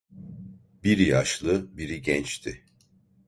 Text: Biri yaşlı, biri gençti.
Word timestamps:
Biri 0.83 1.03
yaşlı, 1.03 1.77
biri 1.77 2.01
gençti. 2.01 2.65